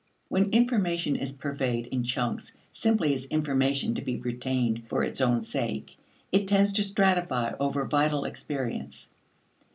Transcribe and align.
When 0.29 0.49
information 0.51 1.15
is 1.15 1.31
purveyed 1.31 1.85
in 1.85 2.01
chunks 2.03 2.53
simply 2.71 3.13
as 3.13 3.25
information 3.25 3.93
to 3.93 4.01
be 4.01 4.17
retained 4.17 4.89
for 4.89 5.03
its 5.03 5.21
own 5.21 5.43
sake, 5.43 5.95
it 6.31 6.47
tends 6.47 6.73
to 6.73 6.81
stratify 6.81 7.55
over 7.59 7.85
vital 7.85 8.25
experience. 8.25 9.11